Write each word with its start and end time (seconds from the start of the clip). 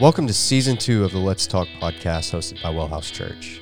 Welcome 0.00 0.26
to 0.26 0.32
season 0.32 0.76
two 0.76 1.04
of 1.04 1.12
the 1.12 1.18
Let's 1.18 1.46
Talk 1.46 1.68
podcast 1.80 2.32
hosted 2.32 2.62
by 2.62 2.70
Wellhouse 2.70 3.12
Church, 3.12 3.60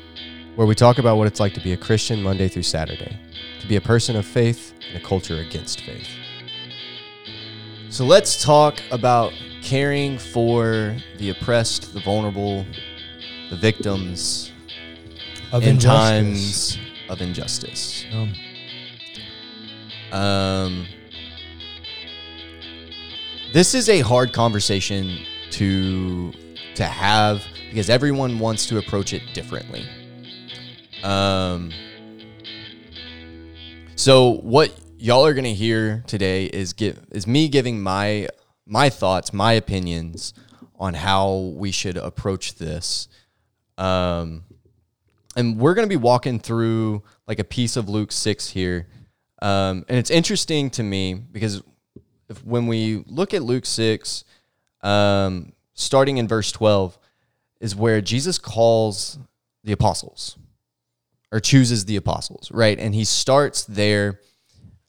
where 0.57 0.67
we 0.67 0.75
talk 0.75 0.99
about 0.99 1.17
what 1.17 1.27
it's 1.27 1.41
like 1.41 1.55
to 1.55 1.61
be 1.61 1.73
a 1.73 1.77
Christian 1.77 2.23
Monday 2.23 2.49
through 2.49 2.63
Saturday, 2.63 3.19
to 3.61 3.67
be 3.67 3.77
a 3.77 3.81
person 3.81 4.17
of 4.17 4.25
faith 4.25 4.73
in 4.91 4.97
a 4.97 5.01
culture 5.01 5.37
against 5.39 5.81
faith. 5.83 6.09
So 7.89 8.05
let's 8.05 8.43
talk 8.43 8.81
about 8.91 9.33
caring 9.63 10.19
for 10.19 10.97
the 11.19 11.31
oppressed, 11.31 11.93
the 11.93 12.01
vulnerable, 12.01 12.65
the 13.51 13.57
victims 13.57 14.53
Of 15.53 15.63
in 15.65 15.71
injustice. 15.71 16.77
times 16.77 16.79
of 17.11 17.21
injustice. 17.21 18.05
Um, 18.13 18.35
Um, 20.13 20.87
this 23.53 23.75
is 23.77 23.89
a 23.89 24.01
hard 24.01 24.33
conversation 24.33 25.19
to 25.53 26.33
to 26.75 26.85
have 26.85 27.43
because 27.69 27.91
everyone 27.91 28.39
wants 28.39 28.67
to 28.67 28.79
approach 28.79 29.13
it 29.13 29.23
differently. 29.35 29.85
Um, 31.03 31.71
so 33.97 34.35
what 34.43 34.73
y'all 34.99 35.25
are 35.25 35.35
gonna 35.35 35.49
hear 35.49 36.05
today 36.07 36.47
is 36.47 36.73
give 36.73 36.99
is 37.11 37.27
me 37.27 37.49
giving 37.49 37.81
my 37.81 38.29
my 38.67 38.89
thoughts, 38.89 39.33
my 39.33 39.53
opinions 39.53 40.33
on 40.79 40.95
how 40.95 41.53
we 41.57 41.71
should 41.71 41.97
approach 41.97 42.55
this. 42.55 43.09
Um, 43.77 44.45
and 45.37 45.59
we're 45.59 45.75
going 45.75 45.87
to 45.87 45.89
be 45.89 45.97
walking 45.97 46.39
through 46.39 47.03
like 47.27 47.39
a 47.39 47.45
piece 47.45 47.77
of 47.77 47.89
Luke 47.89 48.13
6 48.13 48.49
here. 48.49 48.89
Um, 49.43 49.85
and 49.89 49.99
it's 49.99 50.11
interesting 50.11 50.71
to 50.71 50.83
me 50.83 51.15
because 51.15 51.63
if, 52.29 52.45
when 52.45 52.67
we 52.67 53.05
look 53.07 53.35
at 53.35 53.43
Luke 53.43 53.67
6, 53.67 54.25
um, 54.83 55.53
starting 55.75 56.19
in 56.19 56.29
verse 56.29 56.53
12, 56.53 56.99
is 57.61 57.77
where 57.77 58.01
Jesus 58.01 58.39
calls 58.39 59.19
the 59.65 59.73
apostles 59.73 60.39
or 61.33 61.41
chooses 61.41 61.85
the 61.85 61.97
apostles, 61.97 62.51
right? 62.51 62.79
And 62.79 62.95
he 62.95 63.05
starts 63.05 63.65
there. 63.65 64.21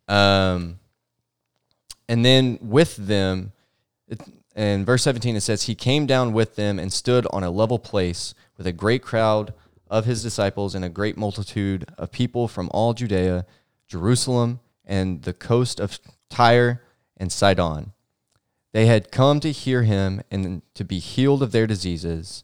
Um, 0.08 0.80
and 2.08 2.25
then 2.25 2.58
with 2.61 2.95
them, 2.95 3.52
it, 4.08 4.22
in 4.56 4.86
verse 4.86 5.03
17, 5.03 5.36
it 5.36 5.42
says, 5.42 5.64
He 5.64 5.75
came 5.75 6.05
down 6.05 6.33
with 6.33 6.55
them 6.55 6.80
and 6.80 6.92
stood 6.92 7.28
on 7.31 7.44
a 7.44 7.52
level 7.52 7.80
place 7.80 8.33
with 8.58 8.67
a 8.67 8.72
great 8.72 9.02
crowd 9.02 9.53
of 9.89 10.05
his 10.05 10.23
disciples 10.23 10.73
and 10.73 10.83
a 10.83 10.89
great 10.89 11.17
multitude 11.17 11.86
of 11.98 12.11
people 12.11 12.48
from 12.48 12.70
all 12.73 12.94
Judea, 12.94 13.45
Jerusalem, 13.88 14.59
and 14.86 15.22
the 15.23 15.33
coast 15.33 15.80
of 15.80 16.00
Tyre 16.30 16.81
and 17.17 17.31
Sidon. 17.31 17.94
They 18.73 18.86
had 18.86 19.11
come 19.11 19.39
to 19.41 19.52
hear 19.52 19.83
him 19.83 20.22
and 20.31 20.61
to 20.75 20.83
be 20.83 21.00
healed 21.00 21.44
of 21.44 21.52
their 21.52 21.67
diseases. 21.67 22.44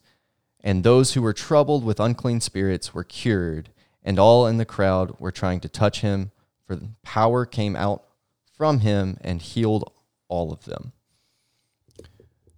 And 0.62 0.84
those 0.84 1.14
who 1.14 1.22
were 1.22 1.34
troubled 1.34 1.86
with 1.86 2.00
unclean 2.00 2.42
spirits 2.42 2.94
were 2.94 3.04
cured, 3.04 3.70
and 4.04 4.20
all 4.20 4.46
in 4.46 4.58
the 4.58 4.66
crowd 4.66 5.20
were 5.20 5.32
trying 5.32 5.62
to 5.62 5.70
touch 5.70 6.02
him, 6.02 6.32
for 6.66 6.78
power 7.04 7.46
came 7.46 7.76
out 7.76 8.04
from 8.56 8.80
him 8.80 9.18
and 9.22 9.42
healed 9.42 9.92
all 10.28 10.52
of 10.52 10.66
them. 10.66 10.92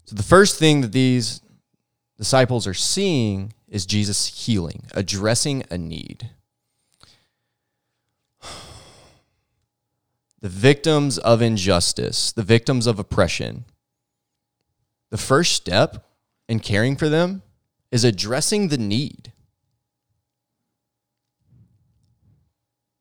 So 0.06 0.16
the 0.16 0.24
first 0.24 0.58
thing 0.58 0.82
that 0.82 0.92
these 0.92 1.42
disciples 2.18 2.66
are 2.66 2.74
seeing 2.74 3.54
is 3.68 3.86
Jesus 3.86 4.46
healing, 4.46 4.86
addressing 4.94 5.64
a 5.70 5.78
need. 5.78 6.32
The 10.42 10.50
victims 10.50 11.18
of 11.18 11.42
injustice, 11.42 12.32
the 12.32 12.44
victims 12.44 12.88
of 12.88 12.98
oppression. 12.98 13.66
The 15.10 15.18
first 15.18 15.54
step 15.54 16.06
in 16.48 16.60
caring 16.60 16.96
for 16.96 17.10
them 17.10 17.42
is 17.92 18.04
addressing 18.04 18.70
the 18.70 18.78
need. 18.78 19.34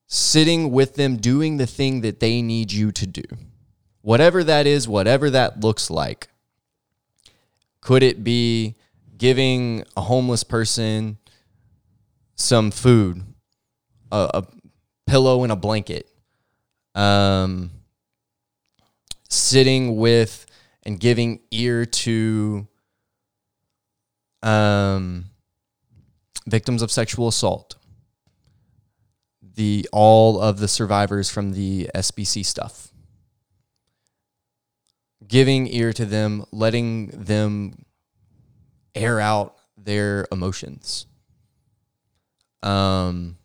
Sitting 0.07 0.73
with 0.73 0.95
them, 0.95 1.19
doing 1.19 1.59
the 1.59 1.67
thing 1.67 2.01
that 2.01 2.19
they 2.19 2.43
need 2.43 2.73
you 2.73 2.91
to 2.93 3.07
do. 3.07 3.23
Whatever 4.01 4.43
that 4.43 4.67
is, 4.67 4.89
whatever 4.89 5.31
that 5.31 5.61
looks 5.61 5.91
like. 5.91 6.29
Could 7.81 8.03
it 8.03 8.25
be 8.25 8.77
giving 9.17 9.85
a 9.97 10.01
homeless 10.01 10.45
person 10.45 11.19
some 12.35 12.71
food, 12.71 13.23
a, 14.11 14.31
a 14.35 14.47
pillow 15.07 15.43
and 15.43 15.53
a 15.53 15.57
blanket, 15.57 16.09
um, 16.99 17.71
sitting 19.29 19.97
with 19.97 20.47
and 20.83 20.99
giving 20.99 21.41
ear 21.53 21.87
to 21.87 22.67
um, 24.43 25.27
victims 26.47 26.83
of 26.83 26.91
sexual 26.91 27.29
assault, 27.29 27.77
the 29.41 29.89
all 29.93 30.41
of 30.41 30.59
the 30.59 30.67
survivors 30.67 31.31
from 31.31 31.53
the 31.53 31.89
SBC 31.95 32.45
stuff, 32.45 32.89
giving 35.27 35.69
ear 35.69 35.93
to 35.93 36.05
them, 36.05 36.45
letting 36.51 37.09
them 37.09 37.85
air 38.97 39.21
out 39.21 39.55
their 39.77 40.27
emotions. 40.33 41.07
Um, 42.61 43.37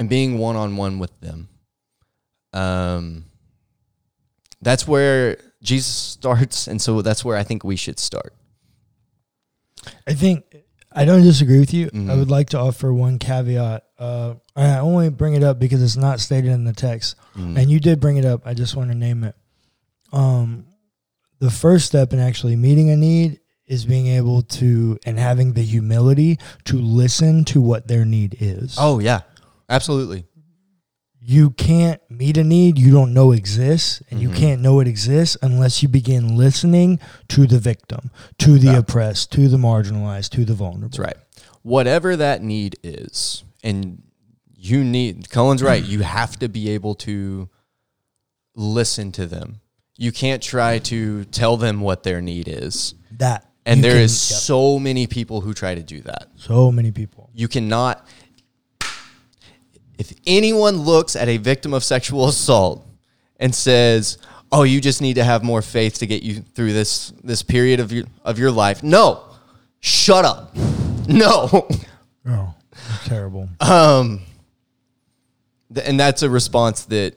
and 0.00 0.08
being 0.08 0.38
one 0.38 0.56
on 0.56 0.76
one 0.76 0.98
with 0.98 1.18
them. 1.20 1.48
Um, 2.52 3.24
that's 4.62 4.86
where 4.88 5.36
Jesus 5.62 5.94
starts, 5.94 6.66
and 6.68 6.80
so 6.80 7.02
that's 7.02 7.24
where 7.24 7.36
I 7.36 7.42
think 7.42 7.64
we 7.64 7.76
should 7.76 7.98
start. 7.98 8.34
I 10.06 10.14
think 10.14 10.44
I 10.92 11.04
don't 11.04 11.22
disagree 11.22 11.58
with 11.58 11.74
you. 11.74 11.86
I 11.92 11.96
Mhm. 11.96 12.18
would 12.18 12.30
like 12.30 12.50
to 12.50 12.58
offer 12.58 12.92
one 12.92 13.18
caveat. 13.18 13.84
Uh, 13.98 14.34
I 14.54 14.78
only 14.78 15.08
bring 15.10 15.34
it 15.34 15.42
up 15.42 15.58
because 15.58 15.82
it's 15.82 15.96
not 15.96 16.20
stated 16.20 16.52
in 16.52 16.64
the 16.64 16.72
text, 16.72 17.16
Mm. 17.36 17.58
and 17.58 17.70
you 17.70 17.80
did 17.80 18.00
bring 18.00 18.16
it 18.16 18.24
up. 18.24 18.42
I 18.46 18.54
just 18.54 18.76
want 18.76 18.90
to 18.90 18.96
name 18.96 19.24
it. 19.24 19.34
Um, 20.12 20.66
the 21.40 21.50
first 21.50 21.86
step 21.86 22.12
in 22.12 22.20
actually 22.20 22.54
meeting 22.56 22.90
a 22.90 22.96
need 22.96 23.40
is 23.66 23.84
being 23.84 24.06
able 24.06 24.42
to 24.42 24.98
and 25.04 25.18
having 25.18 25.54
the 25.54 25.62
humility 25.62 26.38
to 26.66 26.78
listen 26.78 27.44
to 27.46 27.60
what 27.60 27.88
their 27.88 28.04
need 28.04 28.36
is. 28.38 28.76
Oh 28.78 29.00
yeah, 29.00 29.22
absolutely. 29.74 30.24
you 31.26 31.48
can't 31.50 32.02
meet 32.10 32.36
a 32.36 32.44
need 32.44 32.78
you 32.78 32.92
don't 32.92 33.14
know 33.14 33.32
exists, 33.32 34.02
and 34.10 34.20
you 34.20 34.28
Mhm. 34.28 34.36
can't 34.36 34.60
know 34.62 34.78
it 34.80 34.86
exists 34.86 35.38
unless 35.40 35.82
you 35.82 35.88
begin 35.88 36.36
listening 36.36 36.98
to 37.28 37.46
the 37.46 37.58
victim, 37.58 38.10
to 38.36 38.58
the 38.58 38.66
Yeah. 38.72 38.78
oppressed, 38.78 39.32
to 39.32 39.48
the 39.48 39.56
marginalized, 39.56 40.28
to 40.32 40.44
the 40.44 40.52
vulnerable. 40.52 40.88
That's 40.88 40.98
right. 40.98 41.16
Whatever 41.62 42.14
that 42.16 42.42
need 42.42 42.76
is, 42.82 43.42
and 43.62 44.02
you 44.54 44.84
need 44.84 45.30
Cullen's 45.30 45.62
right. 45.62 45.82
You 45.82 46.00
have 46.02 46.38
to 46.40 46.48
be 46.48 46.68
able 46.68 46.94
to 46.96 47.48
listen 48.54 49.10
to 49.12 49.26
them. 49.26 49.60
You 49.96 50.12
can't 50.12 50.42
try 50.42 50.78
to 50.80 51.24
tell 51.26 51.56
them 51.56 51.80
what 51.80 52.02
their 52.02 52.20
need 52.20 52.48
is. 52.48 52.94
That 53.12 53.48
And 53.64 53.78
you 53.78 53.82
there 53.82 53.92
can- 53.94 54.02
is 54.02 54.30
yep, 54.30 54.40
so 54.40 54.78
many 54.78 55.06
people 55.06 55.40
who 55.40 55.54
try 55.54 55.74
to 55.74 55.82
do 55.82 56.02
that. 56.02 56.28
so 56.36 56.70
many 56.70 56.90
people. 56.90 57.30
You 57.32 57.48
cannot. 57.48 58.06
If 59.98 60.12
anyone 60.26 60.78
looks 60.78 61.16
at 61.16 61.28
a 61.28 61.36
victim 61.36 61.72
of 61.74 61.84
sexual 61.84 62.28
assault 62.28 62.86
and 63.38 63.54
says, 63.54 64.18
"Oh, 64.50 64.62
you 64.62 64.80
just 64.80 65.00
need 65.00 65.14
to 65.14 65.24
have 65.24 65.42
more 65.42 65.62
faith 65.62 65.98
to 65.98 66.06
get 66.06 66.22
you 66.22 66.42
through 66.54 66.72
this 66.72 67.12
this 67.22 67.42
period 67.42 67.80
of 67.80 67.92
your 67.92 68.04
of 68.24 68.38
your 68.38 68.50
life," 68.50 68.82
no, 68.82 69.22
shut 69.80 70.24
up, 70.24 70.54
no. 71.08 71.68
Oh, 72.26 72.54
terrible. 73.04 73.50
Um, 73.60 74.22
th- 75.74 75.86
and 75.86 76.00
that's 76.00 76.22
a 76.22 76.30
response 76.30 76.86
that 76.86 77.14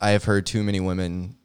I 0.00 0.10
have 0.12 0.24
heard 0.24 0.46
too 0.46 0.62
many 0.62 0.80
women 0.80 1.36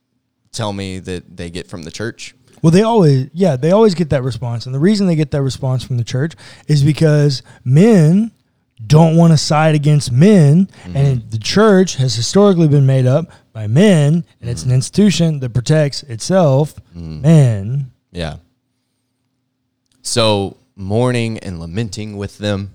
tell 0.53 0.71
me 0.71 1.00
that 1.00 1.35
they 1.35 1.50
get 1.50 1.67
from 1.67 1.83
the 1.83 1.91
church. 1.91 2.35
Well, 2.62 2.71
they 2.71 2.83
always, 2.83 3.29
yeah, 3.33 3.57
they 3.57 3.71
always 3.71 3.94
get 3.94 4.09
that 4.12 4.23
response. 4.23 4.65
And 4.65 4.73
the 4.73 4.79
reason 4.79 5.07
they 5.07 5.15
get 5.17 5.31
that 5.31 5.41
response 5.41 5.83
from 5.83 5.97
the 5.97 6.03
church 6.03 6.33
is 6.67 6.83
because 6.83 7.44
men 7.65 8.31
don't 8.86 9.16
want 9.16 9.31
to 9.31 9.38
side 9.38 9.75
against 9.75 10.12
men. 10.12 10.69
And 10.83 10.95
mm-hmm. 10.95 11.30
the 11.30 11.38
church 11.38 11.95
has 11.95 12.16
historically 12.16 12.68
been 12.68 12.86
made 12.86 13.06
up 13.06 13.31
by 13.54 13.68
men, 13.68 14.25
and 14.42 14.50
it's 14.50 14.63
an 14.63 14.69
mm-hmm. 14.69 14.75
institution 14.75 15.39
that 15.39 15.54
protects 15.54 16.04
itself, 16.04 16.75
mm-hmm. 16.95 17.22
men. 17.22 17.92
Yeah. 18.12 18.38
So 20.01 20.57
mourning 20.75 21.39
and 21.39 21.60
lamenting 21.60 22.18
with 22.18 22.38
them, 22.38 22.72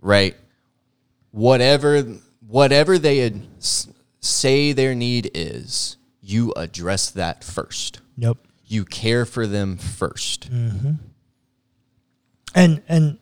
right? 0.00 0.36
Whatever 1.30 2.02
whatever 2.46 2.98
they 2.98 3.18
had 3.18 3.42
s- 3.58 3.88
say 4.20 4.72
their 4.72 4.94
need 4.94 5.30
is, 5.34 5.96
you 6.20 6.52
address 6.56 7.10
that 7.10 7.44
first. 7.44 8.00
Yep. 8.16 8.38
You 8.66 8.84
care 8.84 9.24
for 9.24 9.46
them 9.46 9.76
first. 9.76 10.48
And 12.54 12.82
and 12.88 13.18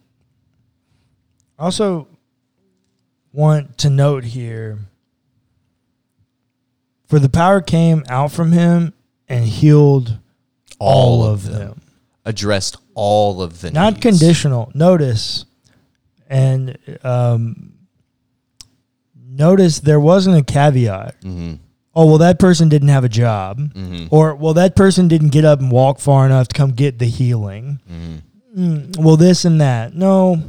also 1.58 2.06
want 3.32 3.76
to 3.78 3.90
note 3.90 4.24
here 4.24 4.78
for 7.08 7.18
the 7.18 7.28
power 7.28 7.60
came 7.60 8.04
out 8.08 8.32
from 8.32 8.52
him 8.52 8.92
and 9.28 9.44
healed 9.44 10.18
all, 10.78 11.24
of 11.24 11.44
them. 11.44 11.80
Addressed 12.24 12.76
all 12.94 13.40
of 13.40 13.60
the 13.60 13.70
Not 13.70 13.94
needs. 13.94 14.02
conditional. 14.02 14.70
Notice, 14.74 15.44
and 16.28 16.76
um, 17.04 17.72
notice 19.28 19.80
there 19.80 20.00
wasn't 20.00 20.36
a 20.36 20.42
caveat. 20.42 21.20
Mhm. 21.22 21.58
Oh 21.94 22.04
well, 22.06 22.18
that 22.18 22.38
person 22.38 22.68
didn't 22.68 22.88
have 22.88 23.04
a 23.04 23.08
job, 23.08 23.58
Mhm. 23.72 24.08
or 24.10 24.34
well, 24.34 24.52
that 24.54 24.76
person 24.76 25.08
didn't 25.08 25.28
get 25.30 25.44
up 25.46 25.60
and 25.60 25.70
walk 25.70 25.98
far 25.98 26.26
enough 26.26 26.48
to 26.48 26.54
come 26.54 26.72
get 26.72 26.98
the 26.98 27.06
healing. 27.06 27.80
Mhm. 27.90 28.22
Mm, 28.58 28.98
well, 28.98 29.16
this 29.16 29.44
and 29.44 29.60
that. 29.60 29.94
No, 29.94 30.42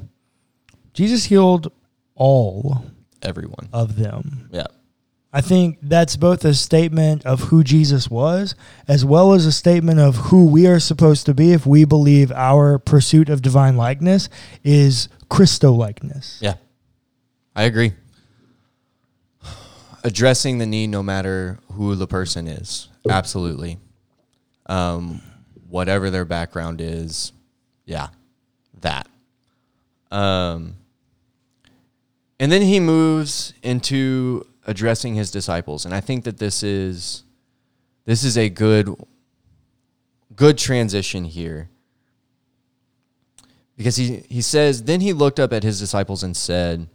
Jesus 0.98 1.26
healed 1.26 1.72
all 2.16 2.84
Everyone. 3.22 3.70
of 3.72 3.98
them. 3.98 4.50
Yeah. 4.52 4.66
I 5.32 5.42
think 5.42 5.78
that's 5.84 6.16
both 6.16 6.44
a 6.44 6.56
statement 6.56 7.24
of 7.24 7.40
who 7.40 7.64
Jesus 7.64 8.10
was, 8.10 8.56
as 8.88 9.06
well 9.06 9.34
as 9.34 9.46
a 9.46 9.52
statement 9.52 10.00
of 10.00 10.16
who 10.16 10.48
we 10.48 10.66
are 10.66 10.80
supposed 10.80 11.28
to 11.28 11.36
be 11.36 11.54
if 11.54 11.68
we 11.68 11.86
believe 11.86 12.32
our 12.32 12.80
pursuit 12.80 13.30
of 13.30 13.44
divine 13.44 13.78
likeness 13.78 14.28
is 14.64 15.08
Christo 15.30 15.72
likeness. 15.72 16.40
Yeah. 16.42 16.56
I 17.56 17.66
agree. 17.66 17.94
Addressing 20.04 20.58
the 20.58 20.66
need 20.66 20.88
no 20.88 21.04
matter 21.04 21.60
who 21.74 21.94
the 21.94 22.08
person 22.08 22.48
is. 22.48 22.90
Absolutely. 23.08 23.78
Um, 24.66 25.22
whatever 25.70 26.10
their 26.10 26.26
background 26.26 26.82
is. 26.82 27.34
Yeah. 27.86 28.08
That. 28.82 29.08
Um, 30.10 30.74
and 32.40 32.52
then 32.52 32.62
he 32.62 32.80
moves 32.80 33.54
into 33.64 34.46
addressing 34.66 35.16
his 35.16 35.32
disciples. 35.32 35.86
And 35.86 35.94
I 35.94 36.02
think 36.02 36.24
that 36.26 36.38
this 36.38 36.64
is 36.64 37.24
this 38.06 38.24
is 38.24 38.38
a 38.38 38.50
good 38.50 38.94
good 40.36 40.58
transition 40.58 41.26
here. 41.26 41.70
Because 43.76 43.96
he, 43.96 44.24
he 44.30 44.42
says, 44.42 44.84
Then 44.84 45.02
he 45.02 45.14
looked 45.14 45.40
up 45.40 45.54
at 45.54 45.64
his 45.64 45.80
disciples 45.80 46.24
and 46.24 46.36
said, 46.36 46.88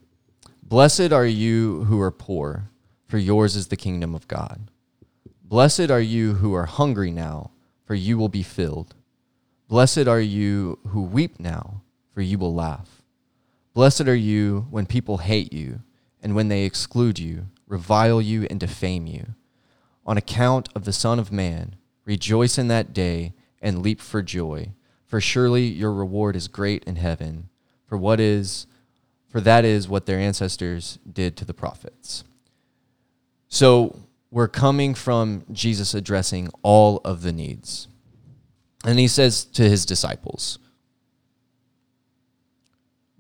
Blessed 0.62 1.12
are 1.12 1.27
you 1.27 1.85
who 1.85 2.00
are 2.00 2.11
poor, 2.11 2.71
for 3.06 3.19
yours 3.19 3.55
is 3.55 3.69
the 3.69 3.77
kingdom 3.77 4.15
of 4.15 4.27
God. 4.27 4.69
Blessed 5.45 5.91
are 5.91 6.00
you 6.00 6.35
who 6.35 6.55
are 6.55 6.67
hungry 6.67 7.11
now, 7.11 7.50
for 7.85 7.95
you 7.95 8.17
will 8.17 8.29
be 8.29 8.43
filled. 8.43 8.95
Blessed 9.69 10.09
are 10.09 10.21
you 10.21 10.79
who 10.88 11.03
weep 11.03 11.38
now, 11.38 11.83
for 12.15 12.23
you 12.23 12.38
will 12.38 12.55
laugh. 12.55 13.01
Blessed 13.75 14.03
are 14.03 14.15
you 14.15 14.67
when 14.71 14.87
people 14.87 15.19
hate 15.19 15.53
you, 15.53 15.81
and 16.23 16.35
when 16.35 16.49
they 16.49 16.65
exclude 16.65 17.19
you, 17.19 17.47
revile 17.67 18.21
you, 18.21 18.47
and 18.51 18.61
defame 18.61 19.07
you. 19.07 19.35
On 20.05 20.17
account 20.17 20.69
of 20.75 20.85
the 20.85 20.93
Son 20.93 21.19
of 21.19 21.33
Man, 21.33 21.77
rejoice 22.05 22.59
in 22.59 22.69
that 22.69 22.93
day 22.93 23.33
and 23.61 23.83
leap 23.83 24.01
for 24.01 24.23
joy, 24.23 24.73
for 25.07 25.21
surely 25.21 25.65
your 25.65 25.93
reward 25.93 26.37
is 26.37 26.49
great 26.49 26.85
in 26.85 26.97
heaven. 26.97 27.49
For 27.87 27.97
what 27.97 28.21
is 28.21 28.67
for 29.29 29.41
that 29.41 29.65
is 29.65 29.89
what 29.89 30.05
their 30.05 30.19
ancestors 30.19 30.99
did 31.11 31.39
to 31.39 31.47
the 31.47 31.55
prophets. 31.55 32.23
So 33.49 34.07
we're 34.31 34.49
coming 34.49 34.95
from 34.95 35.45
Jesus 35.51 35.95
addressing 35.95 36.51
all 36.63 37.01
of 37.03 37.23
the 37.23 37.33
needs. 37.33 37.89
And 38.85 38.99
he 38.99 39.09
says 39.09 39.45
to 39.45 39.63
his 39.63 39.87
disciples, 39.87 40.59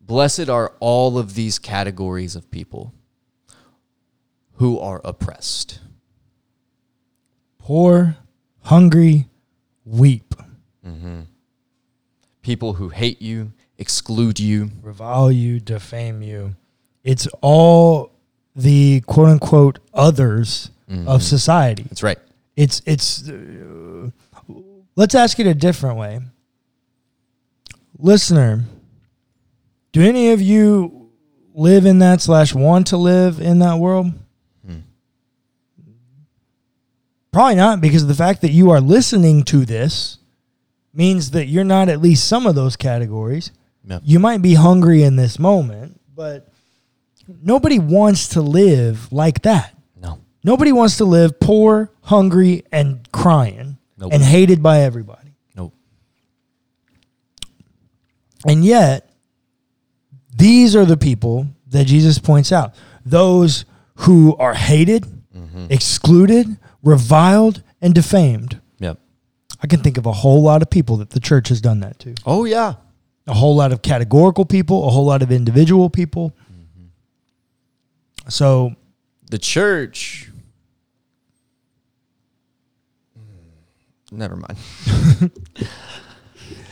Blessed 0.02 0.48
are 0.48 0.74
all 0.80 1.16
of 1.18 1.34
these 1.34 1.58
categories 1.58 2.34
of 2.36 2.50
people 2.50 2.92
who 4.54 4.78
are 4.78 5.00
oppressed. 5.04 5.80
Poor, 7.58 8.16
hungry, 8.62 9.28
weep, 9.84 10.34
People 12.42 12.72
who 12.74 12.88
hate 12.88 13.22
you, 13.22 13.52
exclude 13.78 14.40
you. 14.40 14.70
revile 14.82 15.30
you, 15.30 15.60
defame 15.60 16.22
you. 16.22 16.56
It's 17.04 17.28
all 17.40 18.10
the 18.56 19.00
quote 19.06 19.28
unquote 19.28 19.78
others 19.94 20.70
of 21.06 21.22
society. 21.22 21.84
That's 21.84 22.02
right. 22.02 22.18
It's 22.56 22.82
it's. 22.84 23.28
Uh, 23.28 24.10
let's 24.96 25.14
ask 25.14 25.38
it 25.38 25.46
a 25.46 25.54
different 25.54 25.96
way, 25.98 26.18
listener. 27.98 28.64
Do 29.92 30.02
any 30.02 30.30
of 30.30 30.40
you 30.40 31.10
live 31.54 31.84
in 31.84 31.98
that 31.98 32.20
slash 32.20 32.54
want 32.54 32.88
to 32.88 32.96
live 32.96 33.40
in 33.40 33.58
that 33.58 33.78
world? 33.78 34.12
Hmm. 34.66 34.78
Probably 37.30 37.56
not, 37.56 37.80
because 37.80 38.06
the 38.06 38.14
fact 38.14 38.40
that 38.40 38.52
you 38.52 38.70
are 38.70 38.80
listening 38.80 39.42
to 39.44 39.64
this 39.64 40.18
means 40.94 41.30
that 41.32 41.46
you're 41.46 41.64
not 41.64 41.88
at 41.88 42.00
least 42.00 42.26
some 42.26 42.46
of 42.46 42.54
those 42.54 42.76
categories. 42.76 43.50
Yep. 43.84 44.02
You 44.04 44.18
might 44.18 44.42
be 44.42 44.54
hungry 44.54 45.02
in 45.02 45.16
this 45.16 45.38
moment, 45.38 46.00
but 46.14 46.48
nobody 47.42 47.78
wants 47.78 48.28
to 48.28 48.40
live 48.42 49.12
like 49.12 49.42
that. 49.42 49.76
No. 50.00 50.20
Nobody 50.44 50.72
wants 50.72 50.98
to 50.98 51.04
live 51.04 51.40
poor, 51.40 51.90
hungry, 52.02 52.64
and 52.72 53.10
crying 53.12 53.78
Nope. 53.98 54.12
and 54.12 54.22
hated 54.22 54.62
by 54.62 54.80
everybody. 54.80 55.34
Nope. 55.56 55.74
And 58.46 58.64
yet, 58.64 59.11
these 60.42 60.74
are 60.74 60.84
the 60.84 60.96
people 60.96 61.46
that 61.68 61.86
Jesus 61.86 62.18
points 62.18 62.50
out 62.50 62.74
those 63.06 63.64
who 63.96 64.36
are 64.36 64.54
hated, 64.54 65.04
mm-hmm. 65.34 65.66
excluded, 65.70 66.58
reviled, 66.82 67.62
and 67.80 67.94
defamed. 67.94 68.60
Yep. 68.80 68.98
I 69.62 69.66
can 69.68 69.80
think 69.80 69.98
of 69.98 70.06
a 70.06 70.12
whole 70.12 70.42
lot 70.42 70.62
of 70.62 70.70
people 70.70 70.96
that 70.96 71.10
the 71.10 71.20
church 71.20 71.48
has 71.48 71.60
done 71.60 71.80
that 71.80 71.98
to. 72.00 72.14
Oh 72.26 72.44
yeah. 72.44 72.74
A 73.28 73.34
whole 73.34 73.54
lot 73.54 73.70
of 73.70 73.82
categorical 73.82 74.44
people, 74.44 74.88
a 74.88 74.90
whole 74.90 75.04
lot 75.04 75.22
of 75.22 75.30
individual 75.30 75.88
people. 75.88 76.34
Mm-hmm. 76.52 78.28
So, 78.28 78.74
The 79.30 79.38
church. 79.38 80.28
Hmm. 83.16 84.18
Never 84.18 84.36
mind. 84.36 84.58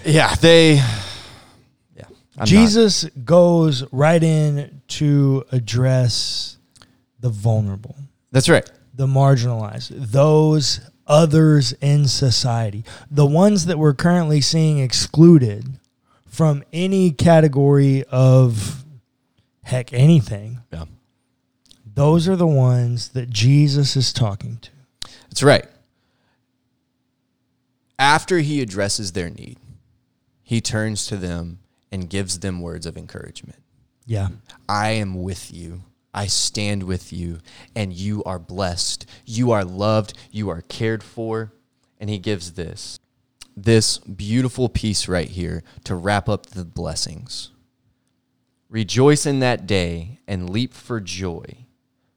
yeah, 0.05 0.34
they. 0.34 0.82
I'm 2.40 2.44
not- 2.44 2.46
Jesus 2.46 3.04
goes 3.25 3.84
right 3.93 4.22
in 4.22 4.81
to 4.88 5.44
address 5.53 6.56
the 7.20 7.29
vulnerable. 7.29 7.94
That's 8.32 8.48
right. 8.48 8.69
the 8.93 9.06
marginalized, 9.06 9.91
those 10.10 10.81
others 11.06 11.72
in 11.81 12.06
society, 12.06 12.84
the 13.10 13.24
ones 13.26 13.65
that 13.67 13.79
we're 13.79 13.94
currently 13.94 14.41
seeing 14.41 14.79
excluded 14.79 15.79
from 16.26 16.62
any 16.72 17.10
category 17.10 18.05
of 18.10 18.84
heck 19.62 19.93
anything. 19.93 20.58
Yeah. 20.72 20.84
Those 21.94 22.29
are 22.29 22.36
the 22.36 22.46
ones 22.46 23.10
that 23.10 23.31
Jesus 23.31 23.96
is 23.96 24.12
talking 24.12 24.58
to. 24.58 24.70
That's 25.29 25.43
right. 25.43 25.67
After 27.98 28.38
he 28.38 28.60
addresses 28.60 29.12
their 29.12 29.31
need, 29.31 29.58
he 30.43 30.60
turns 30.60 31.06
to 31.06 31.17
them 31.17 31.58
and 31.93 32.11
gives 32.11 32.41
them 32.41 32.61
words 32.61 32.87
of 32.87 32.97
encouragement. 32.97 33.63
Yeah. 34.06 34.29
I 34.69 34.91
am 34.91 35.23
with 35.23 35.53
you. 35.53 35.82
I 36.13 36.27
stand 36.27 36.82
with 36.82 37.13
you, 37.13 37.39
and 37.77 37.93
you 37.93 38.25
are 38.25 38.41
blessed. 38.41 39.06
You 39.25 39.53
are 39.53 39.65
loved. 39.65 40.15
You 40.32 40.49
are 40.49 40.63
cared 40.63 41.03
for. 41.03 41.53
And 42.01 42.11
he 42.11 42.19
gives 42.19 42.53
this 42.53 42.99
this 43.56 43.99
beautiful 43.99 44.69
piece 44.69 45.09
right 45.09 45.29
here 45.29 45.63
to 45.85 45.94
wrap 45.94 46.29
up 46.29 46.47
the 46.47 46.65
blessings. 46.65 47.51
Rejoice 48.69 49.27
in 49.27 49.41
that 49.41 49.67
day 49.67 50.20
and 50.27 50.49
leap 50.49 50.73
for 50.73 51.01
joy, 51.01 51.67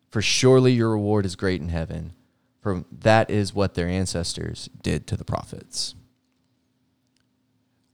for 0.09 0.21
surely 0.21 0.71
your 0.73 0.91
reward 0.91 1.25
is 1.25 1.35
great 1.35 1.61
in 1.61 1.69
heaven, 1.69 2.13
for 2.61 2.85
that 2.91 3.29
is 3.29 3.53
what 3.53 3.73
their 3.73 3.87
ancestors 3.87 4.69
did 4.81 5.07
to 5.07 5.17
the 5.17 5.25
prophets. 5.25 5.95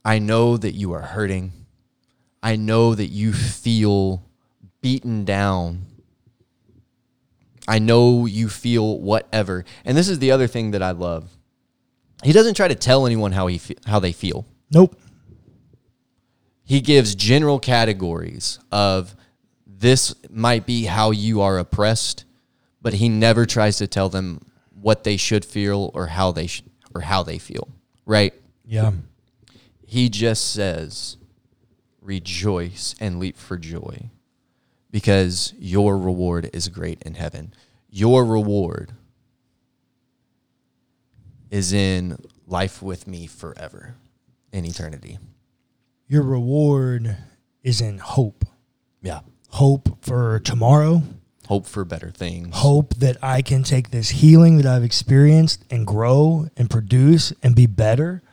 I 0.04 0.20
know 0.20 0.58
that 0.58 0.76
you 0.76 0.92
are 0.92 1.02
hurting. 1.02 1.54
I 2.42 2.56
know 2.56 2.96
that 2.96 3.08
you 3.08 3.34
feel 3.34 4.24
beaten 4.82 5.26
down. 5.26 5.86
I 7.68 7.80
know 7.80 8.26
you 8.26 8.50
feel 8.50 9.00
whatever. 9.00 9.66
And 9.86 9.98
this 9.98 10.10
is 10.10 10.20
the 10.20 10.32
other 10.32 10.48
thing 10.48 10.72
that 10.72 10.82
I 10.82 10.92
love. 10.92 11.30
He 12.24 12.34
doesn't 12.34 12.56
try 12.56 12.68
to 12.68 12.76
tell 12.76 13.06
anyone 13.06 13.32
how 13.32 13.48
he 13.48 13.58
fe- 13.58 13.76
how 13.86 14.00
they 14.00 14.12
feel. 14.12 14.46
Nope. 14.72 15.00
He 16.64 16.82
gives 16.82 17.16
general 17.16 17.60
categories 17.60 18.60
of 18.72 19.16
this 19.66 20.14
might 20.30 20.66
be 20.66 20.86
how 20.86 21.12
you 21.12 21.42
are 21.42 21.58
oppressed, 21.58 22.26
but 22.82 22.94
he 22.94 23.10
never 23.10 23.46
tries 23.46 23.78
to 23.78 23.88
tell 23.88 24.10
them 24.10 24.42
what 24.82 25.04
they 25.04 25.18
should 25.18 25.46
feel 25.46 25.92
or 25.94 26.08
how 26.08 26.32
they 26.32 26.48
sh- 26.48 26.64
or 26.94 27.02
how 27.02 27.24
they 27.24 27.38
feel, 27.38 27.70
right? 28.06 28.34
Yeah. 28.66 28.92
He 29.86 30.10
just 30.10 30.52
says, 30.54 31.18
rejoice 32.10 32.96
and 33.00 33.20
leap 33.20 33.38
for 33.38 33.56
joy 33.56 34.10
because 34.90 35.54
your 35.60 35.96
reward 35.96 36.50
is 36.52 36.68
great 36.68 37.00
in 37.04 37.14
heaven. 37.14 37.54
Your 37.88 38.26
reward 38.26 38.94
is 41.52 41.72
in 41.72 42.18
life 42.48 42.82
with 42.82 43.06
me 43.06 43.28
forever 43.28 43.96
in 44.52 44.66
eternity. 44.66 45.20
Your 46.08 46.24
reward 46.24 47.16
is 47.64 47.80
in 47.80 48.00
hope. 48.00 48.44
Yeah. 49.04 49.20
Hope 49.50 50.04
for 50.04 50.40
tomorrow. 50.40 51.04
Hope 51.48 51.68
for 51.68 51.86
better 51.86 52.10
things. 52.10 52.56
Hope 52.56 52.96
that 52.96 53.18
I 53.24 53.44
can 53.44 53.62
take 53.62 53.92
this 53.92 54.10
healing 54.10 54.58
that 54.58 54.66
I've 54.66 54.84
experienced 54.84 55.64
and 55.70 55.86
grow 55.86 56.48
and 56.58 56.72
produce 56.72 57.34
and 57.44 57.56
be 57.56 57.68
better. 57.68 58.24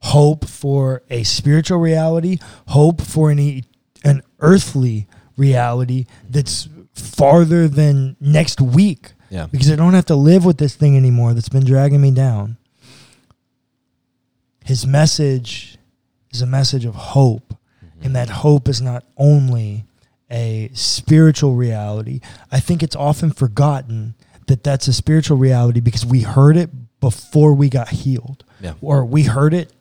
Hope 0.00 0.46
for 0.46 1.02
a 1.10 1.22
spiritual 1.22 1.78
reality. 1.78 2.38
Hope 2.68 3.00
for 3.00 3.30
an, 3.30 3.38
e- 3.38 3.64
an 4.04 4.22
earthly 4.40 5.08
reality 5.36 6.06
that's 6.28 6.68
farther 6.94 7.68
than 7.68 8.16
next 8.20 8.60
week. 8.60 9.12
Yeah. 9.30 9.46
Because 9.46 9.70
I 9.70 9.76
don't 9.76 9.94
have 9.94 10.06
to 10.06 10.16
live 10.16 10.44
with 10.44 10.58
this 10.58 10.74
thing 10.74 10.96
anymore 10.96 11.34
that's 11.34 11.48
been 11.48 11.64
dragging 11.64 12.00
me 12.00 12.10
down. 12.10 12.56
His 14.64 14.86
message 14.86 15.78
is 16.30 16.42
a 16.42 16.46
message 16.46 16.84
of 16.84 16.94
hope. 16.94 17.56
Mm-hmm. 17.84 18.04
And 18.04 18.16
that 18.16 18.28
hope 18.28 18.68
is 18.68 18.80
not 18.80 19.04
only 19.16 19.84
a 20.30 20.70
spiritual 20.74 21.54
reality, 21.54 22.20
I 22.50 22.60
think 22.60 22.82
it's 22.82 22.96
often 22.96 23.30
forgotten 23.30 24.14
that 24.46 24.62
that's 24.62 24.88
a 24.88 24.92
spiritual 24.92 25.36
reality 25.36 25.80
because 25.80 26.06
we 26.06 26.22
heard 26.22 26.56
it 26.56 26.70
before 27.00 27.52
we 27.54 27.68
got 27.68 27.88
healed. 27.88 28.44
Yeah. 28.60 28.74
Or 28.80 29.04
we 29.04 29.24
heard 29.24 29.54
it 29.54 29.72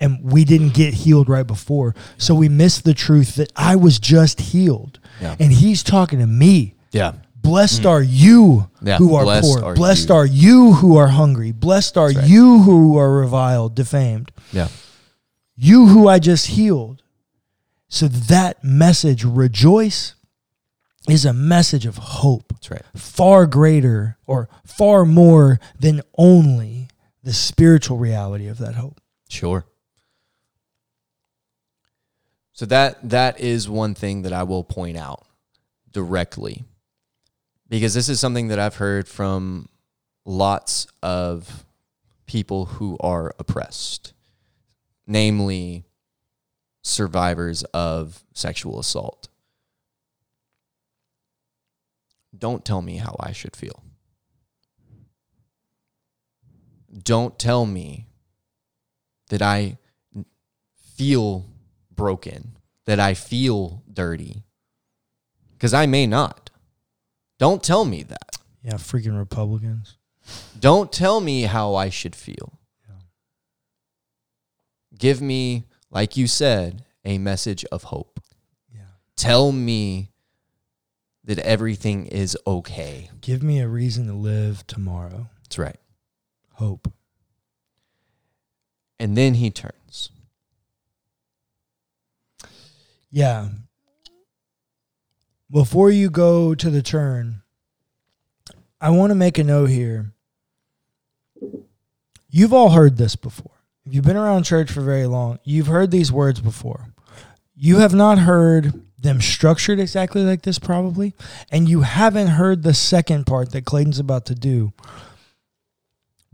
and 0.00 0.18
we 0.22 0.44
didn't 0.44 0.74
get 0.74 0.94
healed 0.94 1.28
right 1.28 1.46
before. 1.46 1.94
So 2.18 2.34
we 2.34 2.48
missed 2.48 2.84
the 2.84 2.94
truth 2.94 3.36
that 3.36 3.52
I 3.56 3.76
was 3.76 3.98
just 3.98 4.40
healed. 4.40 4.98
Yeah. 5.20 5.36
And 5.38 5.52
he's 5.52 5.82
talking 5.82 6.18
to 6.18 6.26
me. 6.26 6.74
Yeah. 6.92 7.14
Blessed 7.36 7.82
hmm. 7.82 7.88
are 7.88 8.02
you 8.02 8.70
Yeah, 8.82 8.96
who 8.96 9.14
are 9.14 9.24
blessed 9.24 9.58
poor. 9.58 9.64
are 9.64 9.74
blessed 9.74 10.08
you. 10.08 10.14
are 10.14 10.26
you 10.26 10.72
who 10.74 10.96
are 10.96 11.08
hungry. 11.08 11.52
Blessed 11.52 11.96
are 11.96 12.10
right. 12.10 12.26
you 12.26 12.60
who 12.60 12.96
are 12.98 13.12
reviled, 13.18 13.74
defamed. 13.74 14.32
Yeah. 14.52 14.68
You 15.56 15.86
who 15.86 16.08
I 16.08 16.18
just 16.18 16.48
healed. 16.48 17.02
So 17.88 18.08
that 18.08 18.64
message, 18.64 19.24
rejoice, 19.24 20.14
is 21.08 21.24
a 21.24 21.32
message 21.32 21.86
of 21.86 21.98
hope 21.98 22.52
That's 22.54 22.70
right. 22.70 22.82
far 22.96 23.46
greater 23.46 24.16
or 24.26 24.48
far 24.64 25.04
more 25.04 25.60
than 25.78 26.00
only 26.16 26.88
the 27.22 27.32
spiritual 27.32 27.98
reality 27.98 28.48
of 28.48 28.58
that 28.58 28.74
hope. 28.74 29.00
Sure. 29.28 29.66
So 32.54 32.66
that 32.66 33.10
that 33.10 33.40
is 33.40 33.68
one 33.68 33.94
thing 33.94 34.22
that 34.22 34.32
I 34.32 34.44
will 34.44 34.62
point 34.62 34.96
out 34.96 35.26
directly. 35.92 36.64
Because 37.68 37.94
this 37.94 38.08
is 38.08 38.20
something 38.20 38.48
that 38.48 38.60
I've 38.60 38.76
heard 38.76 39.08
from 39.08 39.68
lots 40.24 40.86
of 41.02 41.64
people 42.26 42.66
who 42.66 42.96
are 43.00 43.34
oppressed, 43.38 44.12
namely 45.06 45.84
survivors 46.82 47.64
of 47.74 48.22
sexual 48.32 48.78
assault. 48.78 49.28
Don't 52.36 52.64
tell 52.64 52.82
me 52.82 52.98
how 52.98 53.16
I 53.18 53.32
should 53.32 53.56
feel. 53.56 53.82
Don't 57.02 57.36
tell 57.36 57.66
me 57.66 58.06
that 59.30 59.42
I 59.42 59.78
feel 60.96 61.46
broken, 61.96 62.56
that 62.86 63.00
I 63.00 63.14
feel 63.14 63.82
dirty. 63.92 64.44
Because 65.52 65.74
I 65.74 65.86
may 65.86 66.06
not. 66.06 66.50
Don't 67.38 67.62
tell 67.62 67.84
me 67.84 68.02
that. 68.04 68.36
Yeah, 68.62 68.74
freaking 68.74 69.18
Republicans. 69.18 69.96
Don't 70.58 70.90
tell 70.92 71.20
me 71.20 71.42
how 71.42 71.74
I 71.74 71.90
should 71.90 72.16
feel. 72.16 72.58
Give 74.96 75.20
me, 75.20 75.64
like 75.90 76.16
you 76.16 76.26
said, 76.26 76.84
a 77.04 77.18
message 77.18 77.64
of 77.66 77.84
hope. 77.84 78.20
Yeah. 78.72 78.82
Tell 79.16 79.50
me 79.52 80.12
that 81.24 81.38
everything 81.40 82.06
is 82.06 82.38
okay. 82.46 83.10
Give 83.20 83.42
me 83.42 83.60
a 83.60 83.68
reason 83.68 84.06
to 84.06 84.12
live 84.12 84.66
tomorrow. 84.66 85.28
That's 85.42 85.58
right. 85.58 85.80
Hope. 86.52 86.92
And 89.00 89.16
then 89.16 89.34
he 89.34 89.50
turns. 89.50 89.74
Yeah. 93.14 93.50
Before 95.48 95.88
you 95.88 96.10
go 96.10 96.52
to 96.56 96.68
the 96.68 96.82
turn, 96.82 97.42
I 98.80 98.90
want 98.90 99.12
to 99.12 99.14
make 99.14 99.38
a 99.38 99.44
note 99.44 99.70
here. 99.70 100.12
You've 102.28 102.52
all 102.52 102.70
heard 102.70 102.96
this 102.96 103.14
before. 103.14 103.52
If 103.86 103.94
you've 103.94 104.04
been 104.04 104.16
around 104.16 104.42
church 104.42 104.68
for 104.72 104.80
very 104.80 105.06
long, 105.06 105.38
you've 105.44 105.68
heard 105.68 105.92
these 105.92 106.10
words 106.10 106.40
before. 106.40 106.88
You 107.54 107.78
have 107.78 107.94
not 107.94 108.18
heard 108.18 108.82
them 108.98 109.20
structured 109.20 109.78
exactly 109.78 110.24
like 110.24 110.42
this, 110.42 110.58
probably, 110.58 111.14
and 111.52 111.68
you 111.68 111.82
haven't 111.82 112.26
heard 112.26 112.64
the 112.64 112.74
second 112.74 113.26
part 113.26 113.52
that 113.52 113.64
Clayton's 113.64 114.00
about 114.00 114.26
to 114.26 114.34
do. 114.34 114.72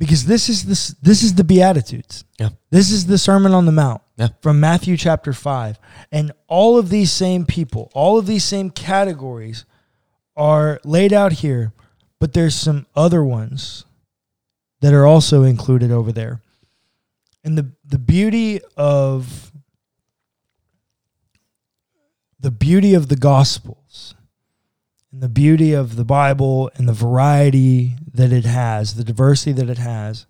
Because 0.00 0.24
this 0.24 0.48
is 0.48 0.64
this 0.64 0.88
this 1.02 1.22
is 1.22 1.34
the 1.34 1.44
Beatitudes. 1.44 2.24
Yeah. 2.38 2.48
This 2.70 2.90
is 2.90 3.04
the 3.04 3.18
Sermon 3.18 3.52
on 3.52 3.66
the 3.66 3.72
Mount 3.72 4.00
Yeah. 4.16 4.28
from 4.40 4.58
Matthew 4.58 4.96
chapter 4.96 5.34
5. 5.34 5.78
And 6.10 6.32
all 6.48 6.78
of 6.78 6.88
these 6.88 7.12
same 7.12 7.44
people, 7.44 7.90
all 7.92 8.18
of 8.18 8.24
these 8.26 8.42
same 8.42 8.70
categories 8.70 9.66
are 10.34 10.80
laid 10.84 11.12
out 11.12 11.32
here, 11.32 11.74
but 12.18 12.32
there's 12.32 12.54
some 12.54 12.86
other 12.96 13.22
ones 13.22 13.84
that 14.80 14.94
are 14.94 15.04
also 15.06 15.42
included 15.42 15.90
over 15.90 16.12
there. 16.12 16.40
And 17.44 17.58
the 17.58 17.72
the 17.84 17.98
beauty 17.98 18.62
of 18.78 19.52
the 22.40 22.50
beauty 22.50 22.94
of 22.94 23.08
the 23.08 23.16
gospels 23.16 23.79
and 25.20 25.24
the 25.28 25.34
beauty 25.34 25.74
of 25.74 25.96
the 25.96 26.04
Bible 26.04 26.70
and 26.76 26.88
the 26.88 26.94
variety 26.94 27.92
that 28.14 28.32
it 28.32 28.46
has, 28.46 28.94
the 28.94 29.04
diversity 29.04 29.52
that 29.52 29.68
it 29.68 29.76
has, 29.76 30.24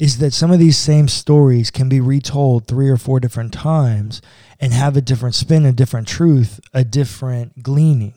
is 0.00 0.18
that 0.18 0.32
some 0.32 0.50
of 0.50 0.58
these 0.58 0.76
same 0.76 1.06
stories 1.06 1.70
can 1.70 1.88
be 1.88 2.00
retold 2.00 2.66
three 2.66 2.88
or 2.88 2.96
four 2.96 3.20
different 3.20 3.52
times 3.52 4.20
and 4.58 4.72
have 4.72 4.96
a 4.96 5.00
different 5.00 5.36
spin, 5.36 5.64
a 5.64 5.72
different 5.72 6.08
truth, 6.08 6.58
a 6.72 6.82
different 6.82 7.62
gleaning. 7.62 8.14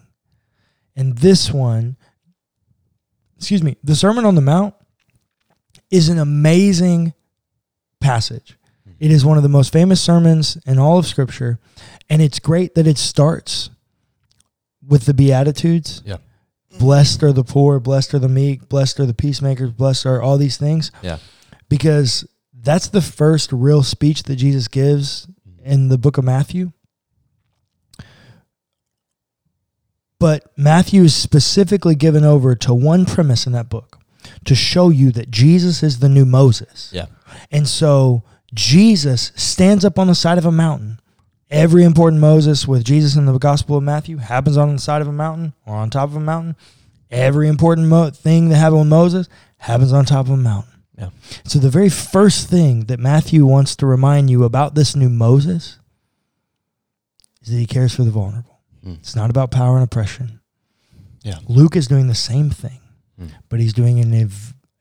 And 0.96 1.20
this 1.20 1.52
one, 1.52 1.98
excuse 3.36 3.62
me, 3.62 3.78
the 3.84 3.96
Sermon 3.96 4.26
on 4.26 4.34
the 4.34 4.42
Mount 4.42 4.74
is 5.92 6.10
an 6.10 6.18
amazing 6.18 7.14
passage. 8.02 8.58
Hmm. 8.86 8.94
It 9.00 9.12
is 9.12 9.24
one 9.24 9.38
of 9.38 9.44
the 9.44 9.50
most 9.50 9.72
famous 9.72 10.02
sermons 10.02 10.58
in 10.66 10.80
all 10.80 10.98
of 10.98 11.06
Scripture. 11.06 11.60
And 12.10 12.24
it's 12.24 12.40
great 12.40 12.74
that 12.74 12.88
it 12.88 12.98
starts 12.98 13.70
with 14.88 15.06
the 15.06 15.14
Beatitudes. 15.14 16.02
Yeah. 16.06 16.18
Blessed 16.80 17.24
are 17.24 17.34
the 17.34 17.44
poor, 17.44 17.80
blessed 17.80 18.14
are 18.14 18.20
the 18.20 18.30
meek, 18.30 18.70
blessed 18.70 19.00
are 19.00 19.06
the 19.06 19.14
peacemakers, 19.14 19.72
blessed 19.72 20.06
are 20.06 20.22
all 20.22 20.38
these 20.38 20.58
things 20.58 20.92
Yeah. 21.02 21.18
because 21.70 22.26
that's 22.54 22.88
the 22.90 23.02
first 23.02 23.52
real 23.52 23.84
speech 23.84 24.24
that 24.24 24.36
Jesus 24.36 24.68
gives 24.68 25.28
in 25.64 25.88
the 25.90 25.98
book 25.98 26.18
of 26.18 26.24
Matthew. 26.26 26.72
But 30.20 30.52
Matthew 30.58 31.04
is 31.04 31.16
specifically 31.16 31.96
given 31.96 32.24
over 32.24 32.56
to 32.56 32.74
one 32.74 33.06
premise 33.06 33.46
in 33.46 33.54
that 33.54 33.70
book 33.70 34.00
to 34.46 34.56
show 34.56 34.90
you 34.90 35.12
that 35.12 35.30
Jesus 35.30 35.84
is 35.84 36.00
the 36.00 36.10
new 36.10 36.26
Moses. 36.26 36.90
Yeah. 36.92 37.06
And 37.52 37.68
so 37.68 38.24
Jesus 38.54 39.32
stands 39.36 39.86
up 39.86 40.00
on 40.00 40.08
the 40.08 40.16
side 40.16 40.38
of 40.38 40.46
a 40.46 40.52
mountain. 40.52 40.97
Every 41.50 41.84
important 41.84 42.20
Moses 42.22 42.68
with 42.68 42.84
Jesus 42.84 43.16
in 43.16 43.26
the 43.26 43.38
Gospel 43.38 43.78
of 43.78 43.84
Matthew 43.84 44.18
happens 44.18 44.58
on 44.58 44.74
the 44.76 44.82
side 44.82 45.02
of 45.02 45.08
a 45.08 45.14
mountain 45.14 45.54
or 45.66 45.76
on 45.76 45.90
top 45.90 46.10
of 46.10 46.16
a 46.16 46.20
mountain. 46.20 46.56
Every 47.10 47.48
important 47.48 47.88
mo- 47.88 48.10
thing 48.10 48.50
that 48.50 48.58
happened 48.58 48.80
with 48.82 48.90
Moses 48.90 49.30
happens 49.58 49.94
on 49.94 50.04
top 50.04 50.26
of 50.26 50.32
a 50.34 50.38
mountain. 50.38 50.74
Yeah. 50.98 51.10
So 51.46 51.60
the 51.60 51.70
very 51.70 51.90
first 51.90 52.50
thing 52.50 52.86
that 52.86 53.00
Matthew 53.00 53.46
wants 53.46 53.76
to 53.78 53.86
remind 53.86 54.30
you 54.30 54.44
about 54.44 54.76
this 54.76 54.96
new 54.96 55.10
Moses 55.10 55.80
is 57.44 57.52
that 57.52 57.58
he 57.58 57.66
cares 57.66 57.96
for 57.96 58.04
the 58.04 58.12
vulnerable. 58.12 58.60
Hmm. 58.84 58.94
It's 58.94 59.16
not 59.16 59.30
about 59.30 59.52
power 59.52 59.76
and 59.76 59.84
oppression. 59.86 60.42
Yeah. 61.24 61.40
Luke 61.48 61.76
is 61.78 61.88
doing 61.88 62.08
the 62.08 62.16
same 62.16 62.50
thing, 62.50 62.80
Hmm. 63.18 63.28
but 63.48 63.60
he's 63.62 63.74
doing 63.74 64.00
it 64.00 64.06
in 64.08 64.14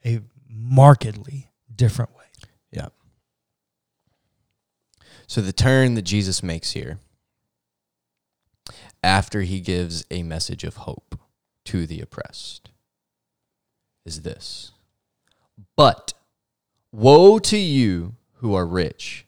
a, 0.05 0.09
a 0.17 0.21
markedly 0.51 1.49
different 1.75 2.11
way. 2.17 2.25
Yeah. 2.73 2.89
So 5.26 5.40
the 5.40 5.52
turn 5.52 5.95
that 5.95 6.02
Jesus 6.02 6.42
makes 6.42 6.73
here 6.73 6.99
after 9.02 9.42
he 9.42 9.61
gives 9.61 10.04
a 10.11 10.23
message 10.23 10.64
of 10.64 10.76
hope 10.76 11.18
to 11.64 11.87
the 11.87 12.00
oppressed 12.00 12.71
is 14.04 14.23
this. 14.23 14.73
But 15.76 16.14
woe 16.92 17.38
to 17.40 17.59
you 17.59 18.14
who 18.35 18.54
are 18.54 18.66
rich, 18.66 19.26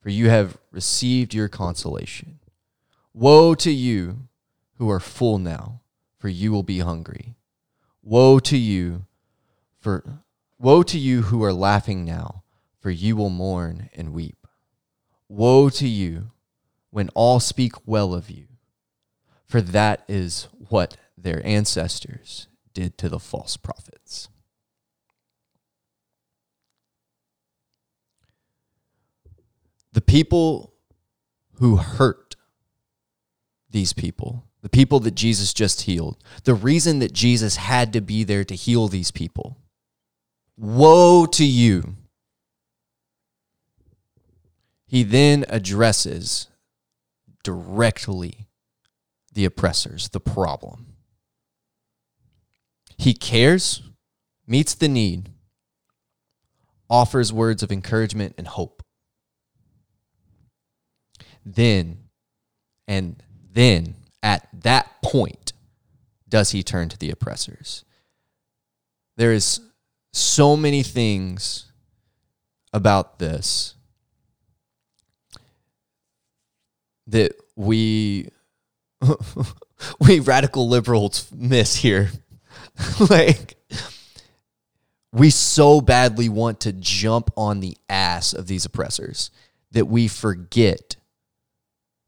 for 0.00 0.10
you 0.10 0.28
have 0.28 0.56
received 0.70 1.34
your 1.34 1.48
consolation. 1.48 2.38
Woe 3.12 3.54
to 3.56 3.70
you 3.70 4.28
who 4.78 4.88
are 4.90 5.00
full 5.00 5.38
now, 5.38 5.80
for 6.18 6.28
you 6.28 6.52
will 6.52 6.62
be 6.62 6.78
hungry. 6.78 7.34
Woe 8.02 8.38
to 8.40 8.56
you 8.56 9.04
for 9.80 10.04
woe 10.58 10.82
to 10.82 10.98
you 10.98 11.22
who 11.22 11.42
are 11.42 11.52
laughing 11.52 12.04
now, 12.04 12.42
for 12.78 12.90
you 12.90 13.16
will 13.16 13.30
mourn 13.30 13.90
and 13.94 14.12
weep. 14.12 14.39
Woe 15.30 15.68
to 15.70 15.86
you 15.86 16.32
when 16.90 17.08
all 17.10 17.38
speak 17.38 17.74
well 17.86 18.12
of 18.12 18.30
you, 18.30 18.48
for 19.46 19.60
that 19.60 20.02
is 20.08 20.48
what 20.68 20.96
their 21.16 21.40
ancestors 21.46 22.48
did 22.74 22.98
to 22.98 23.08
the 23.08 23.20
false 23.20 23.56
prophets. 23.56 24.28
The 29.92 30.00
people 30.00 30.74
who 31.60 31.76
hurt 31.76 32.34
these 33.70 33.92
people, 33.92 34.48
the 34.62 34.68
people 34.68 34.98
that 34.98 35.14
Jesus 35.14 35.54
just 35.54 35.82
healed, 35.82 36.16
the 36.42 36.54
reason 36.54 36.98
that 36.98 37.12
Jesus 37.12 37.54
had 37.54 37.92
to 37.92 38.00
be 38.00 38.24
there 38.24 38.42
to 38.42 38.56
heal 38.56 38.88
these 38.88 39.12
people. 39.12 39.58
Woe 40.56 41.24
to 41.26 41.44
you. 41.44 41.94
He 44.90 45.04
then 45.04 45.44
addresses 45.48 46.48
directly 47.44 48.48
the 49.32 49.44
oppressors, 49.44 50.08
the 50.08 50.18
problem. 50.18 50.94
He 52.98 53.14
cares, 53.14 53.82
meets 54.48 54.74
the 54.74 54.88
need, 54.88 55.30
offers 56.90 57.32
words 57.32 57.62
of 57.62 57.70
encouragement 57.70 58.34
and 58.36 58.48
hope. 58.48 58.82
Then, 61.46 62.08
and 62.88 63.22
then 63.48 63.94
at 64.24 64.48
that 64.52 65.00
point, 65.04 65.52
does 66.28 66.50
he 66.50 66.64
turn 66.64 66.88
to 66.88 66.98
the 66.98 67.12
oppressors. 67.12 67.84
There 69.16 69.32
is 69.32 69.60
so 70.12 70.56
many 70.56 70.82
things 70.82 71.70
about 72.72 73.20
this 73.20 73.76
that 77.10 77.32
we 77.56 78.28
we 80.00 80.20
radical 80.20 80.68
liberals 80.68 81.30
miss 81.32 81.76
here. 81.76 82.10
like 83.10 83.56
we 85.12 85.30
so 85.30 85.80
badly 85.80 86.28
want 86.28 86.60
to 86.60 86.72
jump 86.72 87.30
on 87.36 87.60
the 87.60 87.76
ass 87.88 88.32
of 88.32 88.46
these 88.46 88.64
oppressors 88.64 89.30
that 89.72 89.86
we 89.86 90.08
forget 90.08 90.96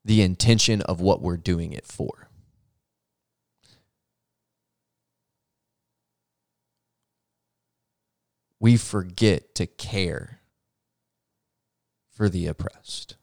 the 0.05 0.23
intention 0.23 0.83
of 0.83 1.01
what 1.01 1.21
we're 1.21 1.37
doing 1.37 1.73
it 1.73 1.87
for. 1.87 2.29
We 8.61 8.77
forget 8.77 9.57
to 9.57 9.67
care 9.67 10.41
for 12.13 12.29
the 12.29 12.47
oppressed. 12.47 13.17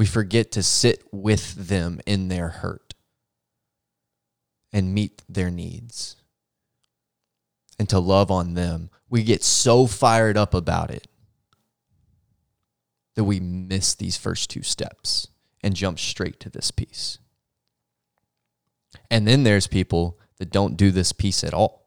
We 0.00 0.06
forget 0.06 0.50
to 0.52 0.62
sit 0.62 1.04
with 1.12 1.68
them 1.68 2.00
in 2.06 2.28
their 2.28 2.48
hurt 2.48 2.94
and 4.72 4.94
meet 4.94 5.22
their 5.28 5.50
needs 5.50 6.16
and 7.78 7.86
to 7.90 7.98
love 7.98 8.30
on 8.30 8.54
them. 8.54 8.88
We 9.10 9.22
get 9.22 9.44
so 9.44 9.86
fired 9.86 10.38
up 10.38 10.54
about 10.54 10.90
it 10.90 11.06
that 13.14 13.24
we 13.24 13.40
miss 13.40 13.94
these 13.94 14.16
first 14.16 14.48
two 14.48 14.62
steps 14.62 15.28
and 15.62 15.76
jump 15.76 15.98
straight 15.98 16.40
to 16.40 16.48
this 16.48 16.70
piece. 16.70 17.18
And 19.10 19.28
then 19.28 19.42
there's 19.42 19.66
people 19.66 20.18
that 20.38 20.50
don't 20.50 20.78
do 20.78 20.90
this 20.90 21.12
piece 21.12 21.44
at 21.44 21.52
all. 21.52 21.79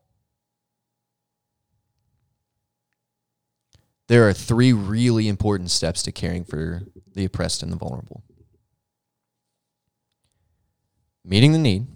There 4.08 4.28
are 4.28 4.34
three 4.34 4.74
really 4.74 5.28
important 5.28 5.72
steps 5.72 6.04
to 6.04 6.12
caring 6.12 6.44
for 6.44 6.84
the 7.14 7.26
oppressed 7.26 7.64
and 7.64 7.72
the 7.72 7.78
vulnerable. 7.78 8.24
Meeting 11.26 11.54
the 11.54 11.60
need. 11.60 11.88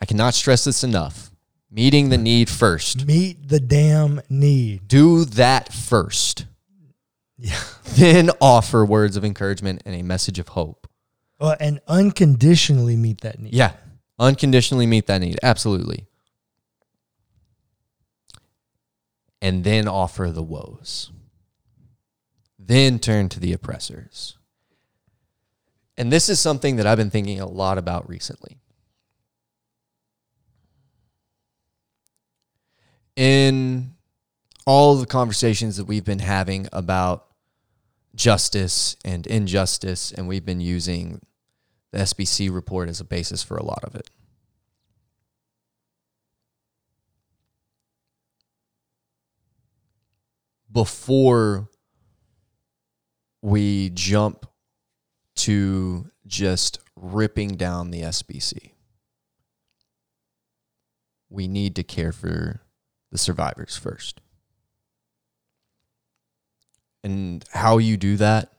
I 0.00 0.06
cannot 0.06 0.34
stress 0.34 0.64
this 0.64 0.84
enough. 0.84 1.30
Meeting 1.70 2.08
the 2.08 2.18
need 2.18 2.48
first. 2.48 3.06
Meet 3.06 3.48
the 3.48 3.60
damn 3.60 4.20
need. 4.28 4.88
Do 4.88 5.24
that 5.24 5.72
first. 5.72 6.46
Yeah. 7.36 7.58
Then 7.96 8.30
offer 8.40 8.84
words 8.84 9.16
of 9.16 9.24
encouragement 9.24 9.82
and 9.84 9.96
a 9.96 10.02
message 10.02 10.38
of 10.38 10.48
hope. 10.48 10.86
Uh, 11.40 11.56
and 11.58 11.80
unconditionally 11.88 12.96
meet 12.96 13.22
that 13.22 13.40
need. 13.40 13.52
Yeah. 13.52 13.72
Unconditionally 14.18 14.86
meet 14.86 15.06
that 15.08 15.20
need. 15.20 15.40
Absolutely. 15.42 16.06
And 19.42 19.64
then 19.64 19.88
offer 19.88 20.30
the 20.30 20.42
woes. 20.42 21.10
Then 22.70 23.00
turn 23.00 23.28
to 23.30 23.40
the 23.40 23.52
oppressors. 23.52 24.38
And 25.96 26.12
this 26.12 26.28
is 26.28 26.38
something 26.38 26.76
that 26.76 26.86
I've 26.86 26.98
been 26.98 27.10
thinking 27.10 27.40
a 27.40 27.48
lot 27.48 27.78
about 27.78 28.08
recently. 28.08 28.58
In 33.16 33.94
all 34.66 34.94
the 34.94 35.06
conversations 35.06 35.78
that 35.78 35.86
we've 35.86 36.04
been 36.04 36.20
having 36.20 36.68
about 36.72 37.26
justice 38.14 38.94
and 39.04 39.26
injustice, 39.26 40.12
and 40.12 40.28
we've 40.28 40.46
been 40.46 40.60
using 40.60 41.20
the 41.90 41.98
SBC 41.98 42.54
report 42.54 42.88
as 42.88 43.00
a 43.00 43.04
basis 43.04 43.42
for 43.42 43.56
a 43.56 43.64
lot 43.64 43.82
of 43.82 43.96
it. 43.96 44.08
Before 50.70 51.68
we 53.42 53.90
jump 53.90 54.46
to 55.36 56.10
just 56.26 56.78
ripping 56.96 57.56
down 57.56 57.90
the 57.90 58.02
SBC, 58.02 58.72
we 61.28 61.48
need 61.48 61.76
to 61.76 61.82
care 61.82 62.12
for 62.12 62.60
the 63.10 63.18
survivors 63.18 63.76
first. 63.76 64.20
And 67.02 67.44
how 67.52 67.78
you 67.78 67.96
do 67.96 68.16
that? 68.18 68.52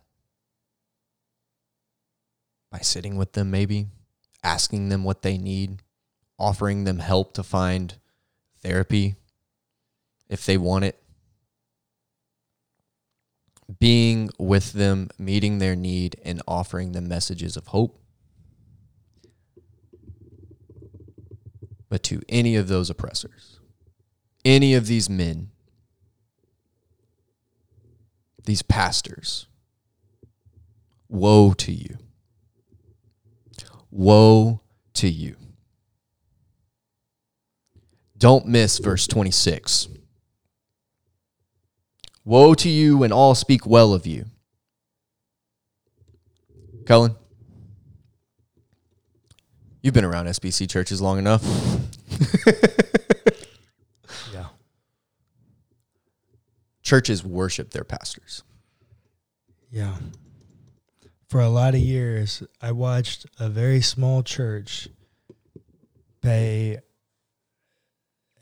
By 2.71 2.79
sitting 2.79 3.17
with 3.17 3.33
them, 3.33 3.51
maybe. 3.51 3.87
Asking 4.43 4.89
them 4.89 5.03
what 5.03 5.21
they 5.21 5.37
need, 5.37 5.83
offering 6.39 6.85
them 6.85 6.99
help 6.99 7.33
to 7.33 7.43
find 7.43 7.93
therapy 8.61 9.15
if 10.27 10.45
they 10.45 10.57
want 10.57 10.85
it, 10.85 11.00
being 13.79 14.29
with 14.37 14.73
them, 14.73 15.09
meeting 15.17 15.59
their 15.59 15.75
need, 15.75 16.15
and 16.23 16.41
offering 16.47 16.91
them 16.91 17.07
messages 17.07 17.55
of 17.55 17.67
hope. 17.67 17.99
But 21.89 22.03
to 22.03 22.21
any 22.29 22.55
of 22.55 22.67
those 22.67 22.89
oppressors, 22.89 23.59
any 24.45 24.73
of 24.73 24.87
these 24.87 25.09
men, 25.09 25.51
these 28.45 28.61
pastors, 28.61 29.47
woe 31.09 31.53
to 31.53 31.71
you. 31.71 31.97
Woe 33.91 34.61
to 34.93 35.09
you. 35.09 35.35
Don't 38.17 38.45
miss 38.45 38.77
verse 38.79 39.07
26. 39.07 39.89
Woe 42.23 42.53
to 42.53 42.69
you 42.69 42.97
when 42.97 43.11
all 43.11 43.33
speak 43.35 43.65
well 43.65 43.93
of 43.93 44.05
you. 44.05 44.25
Cullen, 46.85 47.15
you've 49.81 49.93
been 49.93 50.05
around 50.05 50.27
SBC 50.27 50.69
churches 50.69 51.01
long 51.01 51.17
enough. 51.17 51.43
Yeah. 54.33 54.47
Churches 56.83 57.23
worship 57.23 57.71
their 57.71 57.83
pastors. 57.83 58.43
Yeah. 59.71 59.95
For 61.27 61.39
a 61.39 61.49
lot 61.49 61.73
of 61.73 61.79
years, 61.79 62.43
I 62.61 62.73
watched 62.73 63.25
a 63.39 63.49
very 63.49 63.81
small 63.81 64.21
church 64.21 64.89
pay 66.21 66.79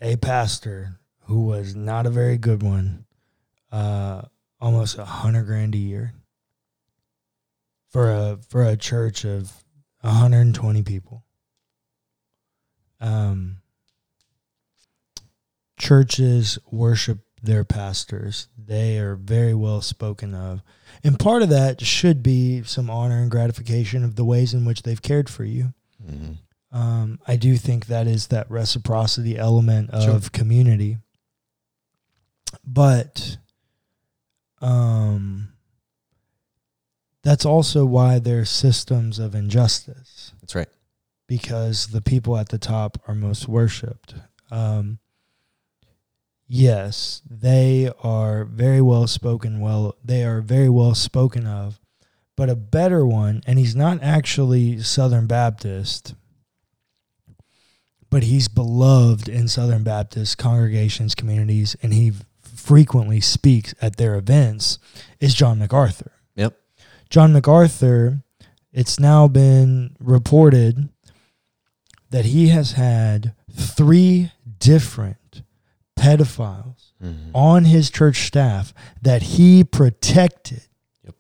a 0.01 0.15
pastor 0.17 0.99
who 1.25 1.45
was 1.45 1.75
not 1.75 2.05
a 2.05 2.09
very 2.09 2.37
good 2.37 2.63
one 2.63 3.05
uh, 3.71 4.23
almost 4.59 4.97
a 4.97 5.05
hundred 5.05 5.45
grand 5.45 5.75
a 5.75 5.77
year 5.77 6.13
for 7.89 8.11
a 8.11 8.37
for 8.49 8.63
a 8.63 8.75
church 8.77 9.25
of 9.25 9.51
120 10.01 10.83
people. 10.83 11.23
Um, 13.01 13.57
churches 15.77 16.59
worship 16.71 17.19
their 17.41 17.63
pastors. 17.63 18.47
They 18.57 18.99
are 18.99 19.15
very 19.15 19.53
well 19.53 19.81
spoken 19.81 20.35
of. 20.35 20.61
And 21.03 21.17
part 21.17 21.41
of 21.41 21.49
that 21.49 21.81
should 21.81 22.21
be 22.21 22.63
some 22.63 22.89
honor 22.89 23.21
and 23.21 23.31
gratification 23.31 24.03
of 24.03 24.15
the 24.15 24.25
ways 24.25 24.53
in 24.53 24.65
which 24.65 24.83
they've 24.83 25.01
cared 25.01 25.29
for 25.29 25.45
you. 25.45 25.73
Mm-hmm. 26.05 26.77
Um, 26.77 27.19
I 27.27 27.35
do 27.37 27.55
think 27.55 27.85
that 27.87 28.07
is 28.07 28.27
that 28.27 28.51
reciprocity 28.51 29.37
element 29.37 29.89
of 29.91 30.03
Sure. 30.03 30.19
community. 30.31 30.97
But 32.65 33.37
um, 34.61 35.49
that's 37.23 37.45
also 37.45 37.85
why 37.85 38.19
there's 38.19 38.49
systems 38.49 39.19
of 39.19 39.35
injustice 39.35 40.33
That's 40.41 40.55
right. 40.55 40.69
because 41.27 41.87
the 41.87 42.01
people 42.01 42.37
at 42.37 42.49
the 42.49 42.57
top 42.57 42.97
are 43.07 43.15
most 43.15 43.47
worshipped. 43.47 44.15
Um, 44.51 44.99
yes, 46.47 47.21
they 47.29 47.91
are 48.03 48.45
very 48.45 48.81
well 48.81 49.05
spoken. 49.07 49.59
Well, 49.59 49.95
they 50.03 50.23
are 50.23 50.41
very 50.41 50.69
well 50.69 50.95
spoken 50.95 51.45
of, 51.45 51.79
but 52.35 52.49
a 52.49 52.55
better 52.55 53.05
one, 53.05 53.41
and 53.45 53.59
he's 53.59 53.75
not 53.75 54.01
actually 54.01 54.79
Southern 54.81 55.27
Baptist, 55.27 56.15
but 58.09 58.23
he's 58.23 58.47
beloved 58.47 59.29
in 59.29 59.47
Southern 59.47 59.83
Baptist 59.83 60.37
congregations, 60.37 61.13
communities, 61.13 61.75
and 61.83 61.93
he 61.93 62.13
frequently 62.59 63.21
speaks 63.21 63.73
at 63.81 63.95
their 63.97 64.15
events. 64.15 64.77
Is 65.19 65.33
John 65.33 65.59
MacArthur. 65.59 66.11
Yep. 66.35 66.57
John 67.09 67.33
MacArthur, 67.33 68.21
it's 68.71 68.99
now 68.99 69.27
been 69.27 69.95
reported 69.99 70.89
that 72.11 72.25
he 72.25 72.49
has 72.49 72.73
had 72.73 73.33
three 73.51 74.31
different 74.59 75.41
pedophiles 75.97 76.91
Mhm. 77.03 77.31
on 77.33 77.65
his 77.65 77.89
church 77.89 78.27
staff 78.27 78.73
that 79.01 79.21
he 79.21 79.63
protected. 79.63 80.63
Yep. 81.03 81.15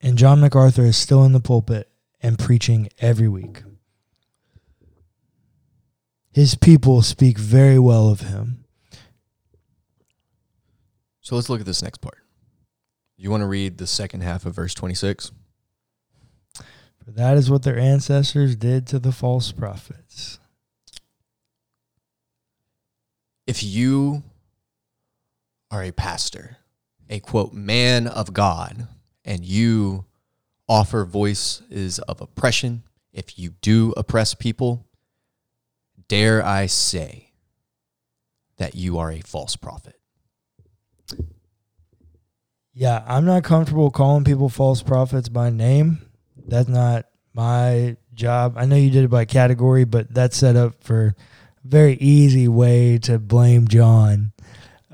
And 0.00 0.16
John 0.18 0.40
MacArthur 0.40 0.84
is 0.84 0.96
still 0.96 1.24
in 1.24 1.32
the 1.32 1.40
pulpit 1.40 1.88
and 2.22 2.38
preaching 2.38 2.88
every 3.00 3.28
week. 3.28 3.62
His 6.32 6.54
people 6.54 7.02
speak 7.02 7.38
very 7.38 7.78
well 7.78 8.08
of 8.08 8.20
him. 8.20 8.59
So 11.30 11.36
let's 11.36 11.48
look 11.48 11.60
at 11.60 11.66
this 11.66 11.80
next 11.80 11.98
part. 11.98 12.18
You 13.16 13.30
want 13.30 13.42
to 13.42 13.46
read 13.46 13.78
the 13.78 13.86
second 13.86 14.24
half 14.24 14.46
of 14.46 14.56
verse 14.56 14.74
26? 14.74 15.30
For 16.56 17.10
that 17.12 17.36
is 17.36 17.48
what 17.48 17.62
their 17.62 17.78
ancestors 17.78 18.56
did 18.56 18.84
to 18.88 18.98
the 18.98 19.12
false 19.12 19.52
prophets. 19.52 20.40
If 23.46 23.62
you 23.62 24.24
are 25.70 25.84
a 25.84 25.92
pastor, 25.92 26.56
a 27.08 27.20
quote, 27.20 27.52
man 27.52 28.08
of 28.08 28.32
God, 28.32 28.88
and 29.24 29.44
you 29.44 30.06
offer 30.68 31.04
voices 31.04 32.00
of 32.00 32.20
oppression, 32.20 32.82
if 33.12 33.38
you 33.38 33.50
do 33.60 33.94
oppress 33.96 34.34
people, 34.34 34.84
dare 36.08 36.44
I 36.44 36.66
say 36.66 37.30
that 38.56 38.74
you 38.74 38.98
are 38.98 39.12
a 39.12 39.20
false 39.20 39.54
prophet. 39.54 39.99
Yeah, 42.72 43.02
I'm 43.06 43.24
not 43.24 43.44
comfortable 43.44 43.90
calling 43.90 44.24
people 44.24 44.48
false 44.48 44.82
prophets 44.82 45.28
by 45.28 45.50
name. 45.50 45.98
That's 46.46 46.68
not 46.68 47.06
my 47.34 47.96
job. 48.14 48.54
I 48.56 48.64
know 48.66 48.76
you 48.76 48.90
did 48.90 49.04
it 49.04 49.10
by 49.10 49.24
category, 49.24 49.84
but 49.84 50.12
that's 50.12 50.36
set 50.36 50.56
up 50.56 50.82
for 50.82 51.14
a 51.64 51.68
very 51.68 51.94
easy 51.94 52.48
way 52.48 52.98
to 52.98 53.18
blame 53.18 53.68
John. 53.68 54.32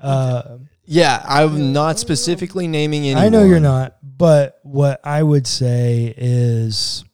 Uh, 0.01 0.59
Yeah, 0.85 1.23
I'm 1.29 1.73
not 1.73 1.99
specifically 1.99 2.67
naming 2.67 3.05
anyone. 3.05 3.25
I 3.25 3.29
know 3.29 3.45
you're 3.45 3.61
not, 3.61 3.97
but 4.03 4.59
what 4.63 5.01
I 5.05 5.23
would 5.23 5.47
say 5.47 6.15
is 6.17 7.05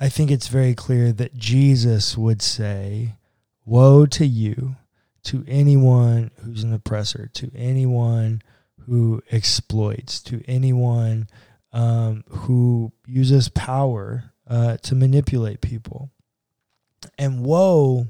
I 0.00 0.08
think 0.08 0.30
it's 0.30 0.48
very 0.48 0.74
clear 0.74 1.12
that 1.12 1.36
Jesus 1.36 2.16
would 2.18 2.42
say, 2.42 3.14
Woe 3.64 4.06
to 4.06 4.26
you, 4.26 4.76
to 5.24 5.44
anyone 5.46 6.30
who's 6.42 6.64
an 6.64 6.72
oppressor, 6.72 7.30
to 7.34 7.50
anyone 7.54 8.42
who 8.86 9.22
exploits, 9.30 10.20
to 10.20 10.42
anyone 10.48 11.28
um, 11.72 12.24
who 12.28 12.92
uses 13.06 13.48
power 13.48 14.32
uh, 14.48 14.76
to 14.78 14.94
manipulate 14.94 15.60
people. 15.60 16.10
And 17.18 17.44
woe, 17.44 18.08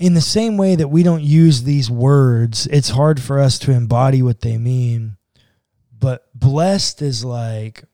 in 0.00 0.14
the 0.14 0.20
same 0.20 0.56
way 0.56 0.74
that 0.76 0.88
we 0.88 1.02
don't 1.02 1.22
use 1.22 1.62
these 1.62 1.90
words, 1.90 2.66
it's 2.68 2.90
hard 2.90 3.20
for 3.20 3.38
us 3.38 3.58
to 3.60 3.72
embody 3.72 4.22
what 4.22 4.40
they 4.40 4.58
mean. 4.58 5.16
But 5.98 6.26
blessed 6.34 7.02
is 7.02 7.24
like, 7.24 7.84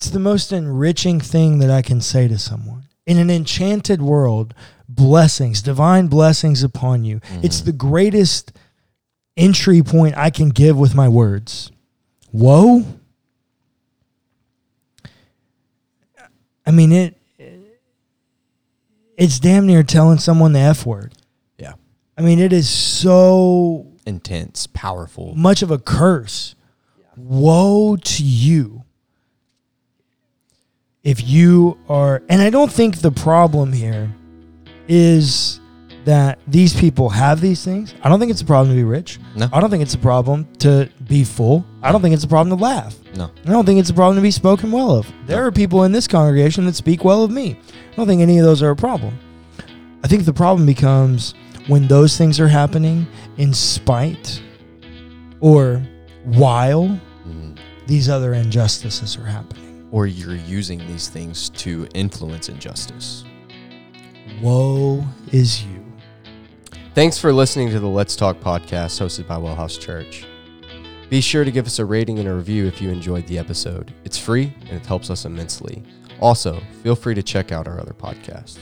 it's 0.00 0.08
the 0.08 0.18
most 0.18 0.50
enriching 0.50 1.20
thing 1.20 1.58
that 1.58 1.70
I 1.70 1.82
can 1.82 2.00
say 2.00 2.26
to 2.26 2.38
someone. 2.38 2.86
In 3.04 3.18
an 3.18 3.28
enchanted 3.28 4.00
world, 4.00 4.54
blessings, 4.88 5.60
divine 5.60 6.06
blessings 6.06 6.62
upon 6.62 7.04
you. 7.04 7.20
Mm-hmm. 7.20 7.40
It's 7.42 7.60
the 7.60 7.72
greatest 7.74 8.50
entry 9.36 9.82
point 9.82 10.16
I 10.16 10.30
can 10.30 10.48
give 10.48 10.78
with 10.78 10.94
my 10.94 11.06
words. 11.06 11.70
Woe? 12.32 12.86
I 16.64 16.70
mean 16.70 16.92
it 16.92 17.18
it's 19.18 19.38
damn 19.38 19.66
near 19.66 19.82
telling 19.82 20.16
someone 20.16 20.54
the 20.54 20.60
F 20.60 20.86
word. 20.86 21.12
Yeah. 21.58 21.74
I 22.16 22.22
mean 22.22 22.38
it 22.38 22.54
is 22.54 22.70
so 22.70 23.86
Intense, 24.06 24.66
powerful. 24.66 25.34
much 25.34 25.60
of 25.60 25.70
a 25.70 25.78
curse. 25.78 26.54
Woe 27.18 27.96
to 27.96 28.24
you 28.24 28.84
if 31.04 31.26
you 31.26 31.78
are, 31.88 32.22
and 32.28 32.42
I 32.42 32.50
don't 32.50 32.70
think 32.72 32.98
the 32.98 33.10
problem 33.10 33.72
here 33.72 34.10
is 34.88 35.60
that 36.04 36.38
these 36.46 36.78
people 36.78 37.10
have 37.10 37.40
these 37.40 37.64
things. 37.64 37.94
I 38.02 38.08
don't 38.08 38.18
think 38.18 38.30
it's 38.30 38.40
a 38.40 38.44
problem 38.46 38.70
to 38.70 38.76
be 38.76 38.84
rich. 38.84 39.18
No. 39.36 39.48
I 39.52 39.60
don't 39.60 39.70
think 39.70 39.82
it's 39.82 39.94
a 39.94 39.98
problem 39.98 40.46
to 40.58 40.88
be 41.06 41.24
full. 41.24 41.64
I 41.82 41.92
don't 41.92 42.00
think 42.00 42.14
it's 42.14 42.24
a 42.24 42.28
problem 42.28 42.56
to 42.56 42.62
laugh. 42.62 42.96
No. 43.14 43.30
I 43.46 43.50
don't 43.50 43.66
think 43.66 43.78
it's 43.80 43.90
a 43.90 43.94
problem 43.94 44.16
to 44.16 44.22
be 44.22 44.30
spoken 44.30 44.72
well 44.72 44.90
of. 44.92 45.10
There 45.26 45.44
are 45.44 45.52
people 45.52 45.84
in 45.84 45.92
this 45.92 46.08
congregation 46.08 46.64
that 46.66 46.74
speak 46.74 47.04
well 47.04 47.22
of 47.22 47.30
me. 47.30 47.58
I 47.92 47.96
don't 47.96 48.06
think 48.06 48.22
any 48.22 48.38
of 48.38 48.44
those 48.44 48.62
are 48.62 48.70
a 48.70 48.76
problem. 48.76 49.18
I 50.02 50.08
think 50.08 50.24
the 50.24 50.32
problem 50.32 50.64
becomes 50.66 51.34
when 51.66 51.86
those 51.86 52.16
things 52.16 52.40
are 52.40 52.48
happening 52.48 53.06
in 53.36 53.52
spite 53.52 54.40
or 55.40 55.82
while 56.24 56.98
Mhm. 57.28 57.56
these 57.86 58.08
other 58.08 58.32
injustices 58.32 59.16
are 59.18 59.26
happening. 59.26 59.69
Or 59.92 60.06
you're 60.06 60.36
using 60.36 60.78
these 60.86 61.08
things 61.08 61.50
to 61.50 61.88
influence 61.94 62.48
injustice. 62.48 63.24
Woe 64.40 65.04
is 65.32 65.64
you. 65.64 65.84
Thanks 66.94 67.18
for 67.18 67.32
listening 67.32 67.70
to 67.70 67.80
the 67.80 67.88
Let's 67.88 68.16
Talk 68.16 68.38
podcast 68.40 69.00
hosted 69.00 69.26
by 69.26 69.36
Wellhouse 69.36 69.78
Church. 69.78 70.26
Be 71.08 71.20
sure 71.20 71.44
to 71.44 71.50
give 71.50 71.66
us 71.66 71.80
a 71.80 71.84
rating 71.84 72.20
and 72.20 72.28
a 72.28 72.34
review 72.34 72.66
if 72.66 72.80
you 72.80 72.90
enjoyed 72.90 73.26
the 73.26 73.38
episode. 73.38 73.92
It's 74.04 74.16
free 74.18 74.54
and 74.60 74.70
it 74.70 74.86
helps 74.86 75.10
us 75.10 75.24
immensely. 75.24 75.82
Also, 76.20 76.60
feel 76.82 76.94
free 76.94 77.14
to 77.14 77.22
check 77.22 77.50
out 77.50 77.66
our 77.66 77.80
other 77.80 77.94
podcasts. 77.94 78.58